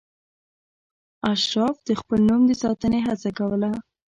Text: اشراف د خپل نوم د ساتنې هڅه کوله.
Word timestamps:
اشراف 1.33 1.77
د 1.87 1.89
خپل 2.01 2.19
نوم 2.29 2.41
د 2.47 2.51
ساتنې 2.63 2.99
هڅه 3.07 3.29
کوله. 3.39 3.71